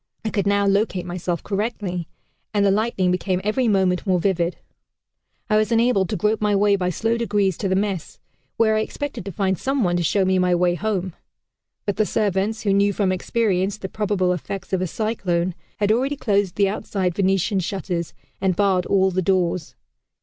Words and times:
I 0.25 0.31
could 0.31 0.47
now 0.47 0.65
locate 0.65 1.05
myself 1.05 1.43
correctly, 1.43 2.07
and 2.55 2.65
the 2.65 2.71
lightning 2.71 3.11
becoming 3.11 3.39
every 3.45 3.67
moment 3.67 4.07
more 4.07 4.19
vivid, 4.19 4.57
I 5.47 5.57
was 5.57 5.71
enabled 5.71 6.09
to 6.09 6.15
grope 6.15 6.41
my 6.41 6.55
way 6.55 6.75
by 6.75 6.89
slow 6.89 7.17
degrees 7.19 7.55
to 7.59 7.67
the 7.69 7.75
mess, 7.75 8.17
where 8.57 8.75
I 8.75 8.79
expected 8.79 9.25
to 9.25 9.31
find 9.31 9.59
some 9.59 9.83
one 9.83 9.97
to 9.97 10.01
show 10.01 10.25
me 10.25 10.39
my 10.39 10.55
way 10.55 10.73
home; 10.73 11.13
but 11.85 11.97
the 11.97 12.05
servants, 12.07 12.63
who 12.63 12.73
knew 12.73 12.93
from 12.93 13.11
experience 13.11 13.77
the 13.77 13.89
probable 13.89 14.33
effects 14.33 14.73
of 14.73 14.81
a 14.81 14.87
cyclone, 14.87 15.53
had 15.77 15.91
already 15.91 16.15
closed 16.15 16.55
the 16.55 16.67
outside 16.67 17.13
Venetian 17.13 17.59
shutters 17.59 18.15
and 18.41 18.55
barred 18.55 18.87
all 18.87 19.11
the 19.11 19.21
doors. 19.21 19.75